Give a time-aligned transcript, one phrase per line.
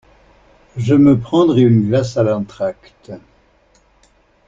[0.77, 3.11] Je me prendrai une glace à l'entracte.